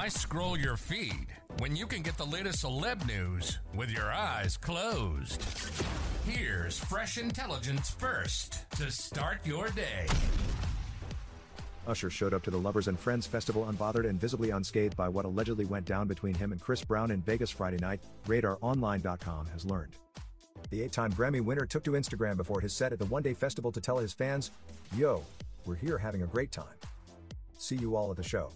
Why 0.00 0.08
scroll 0.08 0.56
your 0.58 0.78
feed 0.78 1.26
when 1.58 1.76
you 1.76 1.86
can 1.86 2.00
get 2.00 2.16
the 2.16 2.24
latest 2.24 2.64
celeb 2.64 3.06
news 3.06 3.58
with 3.74 3.90
your 3.90 4.10
eyes 4.10 4.56
closed? 4.56 5.44
Here's 6.24 6.78
fresh 6.78 7.18
intelligence 7.18 7.90
first 7.90 8.64
to 8.78 8.90
start 8.90 9.44
your 9.44 9.68
day. 9.68 10.06
Usher 11.86 12.08
showed 12.08 12.32
up 12.32 12.42
to 12.44 12.50
the 12.50 12.56
Lovers 12.56 12.88
and 12.88 12.98
Friends 12.98 13.26
festival 13.26 13.70
unbothered 13.70 14.08
and 14.08 14.18
visibly 14.18 14.48
unscathed 14.48 14.96
by 14.96 15.06
what 15.06 15.26
allegedly 15.26 15.66
went 15.66 15.84
down 15.84 16.08
between 16.08 16.32
him 16.32 16.52
and 16.52 16.62
Chris 16.62 16.82
Brown 16.82 17.10
in 17.10 17.20
Vegas 17.20 17.50
Friday 17.50 17.76
night, 17.76 18.00
RadarOnline.com 18.26 19.48
has 19.48 19.66
learned. 19.66 19.92
The 20.70 20.80
eight 20.80 20.92
time 20.92 21.12
Grammy 21.12 21.42
winner 21.42 21.66
took 21.66 21.84
to 21.84 21.90
Instagram 21.90 22.38
before 22.38 22.62
his 22.62 22.72
set 22.72 22.94
at 22.94 22.98
the 22.98 23.04
one 23.04 23.22
day 23.22 23.34
festival 23.34 23.70
to 23.70 23.82
tell 23.82 23.98
his 23.98 24.14
fans, 24.14 24.50
Yo, 24.96 25.22
we're 25.66 25.74
here 25.74 25.98
having 25.98 26.22
a 26.22 26.26
great 26.26 26.52
time. 26.52 26.78
See 27.58 27.76
you 27.76 27.96
all 27.96 28.10
at 28.10 28.16
the 28.16 28.22
show. 28.22 28.50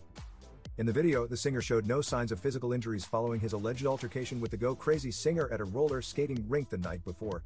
In 0.76 0.86
the 0.86 0.92
video, 0.92 1.24
the 1.24 1.36
singer 1.36 1.62
showed 1.62 1.86
no 1.86 2.00
signs 2.00 2.32
of 2.32 2.40
physical 2.40 2.72
injuries 2.72 3.04
following 3.04 3.38
his 3.38 3.52
alleged 3.52 3.86
altercation 3.86 4.40
with 4.40 4.50
the 4.50 4.56
Go 4.56 4.74
Crazy 4.74 5.12
singer 5.12 5.48
at 5.52 5.60
a 5.60 5.64
roller 5.64 6.02
skating 6.02 6.44
rink 6.48 6.68
the 6.68 6.78
night 6.78 7.04
before. 7.04 7.44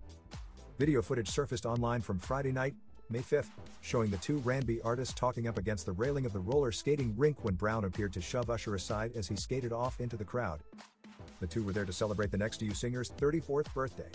Video 0.79 1.03
footage 1.03 1.29
surfaced 1.29 1.67
online 1.67 2.01
from 2.01 2.19
Friday 2.19 2.53
night, 2.53 2.75
May 3.11 3.19
5th, 3.19 3.51
showing 3.83 4.09
the 4.09 4.17
two 4.17 4.43
R&B 4.47 4.81
artists 4.83 5.13
talking 5.13 5.47
up 5.47 5.59
against 5.59 5.85
the 5.85 5.93
railing 5.93 6.25
of 6.25 6.33
the 6.33 6.39
roller 6.39 6.73
skating 6.73 7.15
rink 7.19 7.45
when 7.45 7.55
Brown 7.55 7.85
appeared 7.85 8.15
to 8.15 8.21
shove 8.23 8.49
Usher 8.49 8.75
aside 8.75 9.13
as 9.15 9.29
he 9.29 9.37
skated 9.37 9.75
off 9.75 10.01
into 10.01 10.17
the 10.17 10.25
crowd. 10.25 10.61
The 11.41 11.47
two 11.47 11.63
were 11.63 11.75
there 11.75 11.85
to 11.85 11.93
celebrate 11.93 12.31
the 12.31 12.39
Next 12.39 12.57
to 12.59 12.65
You 12.65 12.73
singer's 12.73 13.11
34th 13.11 13.75
birthday. 13.75 14.11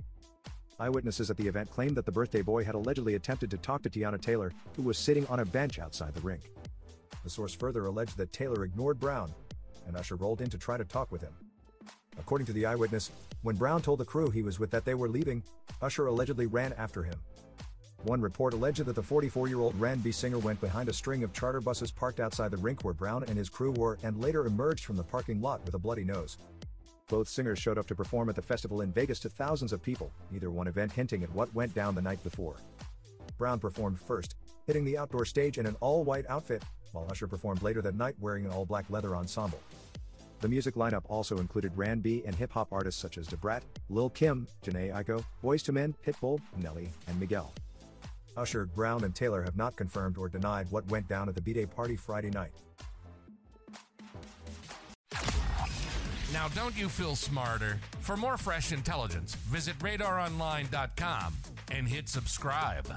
Eyewitnesses 0.79 1.29
at 1.29 1.37
the 1.37 1.47
event 1.47 1.69
claimed 1.69 1.95
that 1.97 2.07
the 2.07 2.11
birthday 2.11 2.41
boy 2.41 2.63
had 2.63 2.73
allegedly 2.73 3.13
attempted 3.13 3.51
to 3.51 3.57
talk 3.57 3.83
to 3.83 3.91
Teyana 3.91 4.19
Taylor, 4.19 4.51
who 4.75 4.81
was 4.81 4.97
sitting 4.97 5.27
on 5.27 5.41
a 5.41 5.45
bench 5.45 5.77
outside 5.77 6.15
the 6.15 6.21
rink. 6.21 6.49
The 7.23 7.29
source 7.29 7.53
further 7.53 7.85
alleged 7.85 8.17
that 8.17 8.33
Taylor 8.33 8.63
ignored 8.63 8.99
Brown, 8.99 9.33
and 9.87 9.95
Usher 9.95 10.15
rolled 10.15 10.41
in 10.41 10.49
to 10.49 10.57
try 10.57 10.77
to 10.77 10.85
talk 10.85 11.11
with 11.11 11.21
him. 11.21 11.33
According 12.19 12.47
to 12.47 12.53
the 12.53 12.65
eyewitness, 12.65 13.11
when 13.41 13.55
Brown 13.55 13.81
told 13.81 13.99
the 13.99 14.05
crew 14.05 14.29
he 14.29 14.43
was 14.43 14.59
with 14.59 14.71
that 14.71 14.85
they 14.85 14.93
were 14.93 15.09
leaving, 15.09 15.41
Usher 15.81 16.07
allegedly 16.07 16.45
ran 16.45 16.73
after 16.73 17.03
him. 17.03 17.15
One 18.03 18.21
report 18.21 18.53
alleged 18.53 18.85
that 18.85 18.95
the 18.95 19.01
44-year-old 19.01 19.81
R&B 19.81 20.11
singer 20.11 20.37
went 20.37 20.59
behind 20.59 20.89
a 20.89 20.93
string 20.93 21.23
of 21.23 21.31
charter 21.31 21.61
buses 21.61 21.91
parked 21.91 22.19
outside 22.19 22.51
the 22.51 22.57
rink 22.57 22.83
where 22.83 22.93
Brown 22.93 23.23
and 23.23 23.37
his 23.37 23.49
crew 23.49 23.71
were 23.71 23.97
and 24.03 24.19
later 24.19 24.45
emerged 24.45 24.83
from 24.83 24.97
the 24.97 25.03
parking 25.03 25.41
lot 25.41 25.63
with 25.65 25.73
a 25.73 25.79
bloody 25.79 26.03
nose. 26.03 26.37
Both 27.07 27.29
singers 27.29 27.59
showed 27.59 27.77
up 27.77 27.87
to 27.87 27.95
perform 27.95 28.27
at 28.29 28.35
the 28.35 28.41
festival 28.41 28.81
in 28.81 28.91
Vegas 28.91 29.19
to 29.21 29.29
thousands 29.29 29.71
of 29.71 29.81
people, 29.81 30.11
either 30.33 30.51
one 30.51 30.67
event 30.67 30.91
hinting 30.91 31.23
at 31.23 31.31
what 31.31 31.53
went 31.55 31.73
down 31.73 31.95
the 31.95 32.01
night 32.01 32.21
before. 32.23 32.57
Brown 33.37 33.59
performed 33.59 33.99
first, 33.99 34.35
hitting 34.67 34.83
the 34.83 34.97
outdoor 34.97 35.23
stage 35.23 35.57
in 35.57 35.65
an 35.65 35.77
all-white 35.79 36.25
outfit, 36.27 36.63
while 36.93 37.05
Usher 37.11 37.27
performed 37.27 37.61
later 37.61 37.81
that 37.81 37.95
night 37.95 38.15
wearing 38.19 38.45
an 38.45 38.51
all-black 38.51 38.85
leather 38.89 39.15
ensemble. 39.15 39.59
The 40.39 40.47
music 40.47 40.75
lineup 40.75 41.03
also 41.07 41.37
included 41.37 41.71
R&B 41.77 42.23
and 42.25 42.35
hip-hop 42.35 42.69
artists 42.71 43.01
such 43.01 43.17
as 43.17 43.27
Da 43.27 43.37
Brat, 43.37 43.63
Lil 43.89 44.09
Kim, 44.09 44.47
Jhené 44.63 44.93
Aiko, 44.93 45.23
Boyz 45.43 45.71
Men, 45.71 45.93
Pitbull, 46.05 46.39
Nelly, 46.57 46.89
and 47.07 47.19
Miguel. 47.19 47.53
Usher, 48.35 48.65
Brown 48.65 49.03
and 49.03 49.13
Taylor 49.13 49.41
have 49.41 49.55
not 49.55 49.75
confirmed 49.75 50.17
or 50.17 50.27
denied 50.27 50.67
what 50.69 50.87
went 50.89 51.07
down 51.07 51.29
at 51.29 51.35
the 51.35 51.41
B-Day 51.41 51.65
party 51.65 51.95
Friday 51.95 52.29
night. 52.29 52.51
Now, 56.33 56.47
don't 56.49 56.75
you 56.75 56.89
feel 56.89 57.15
smarter? 57.15 57.79
For 58.01 58.17
more 58.17 58.37
fresh 58.37 58.71
intelligence, 58.71 59.35
visit 59.35 59.77
radaronline.com 59.79 61.33
and 61.71 61.87
hit 61.87 62.09
subscribe. 62.09 62.87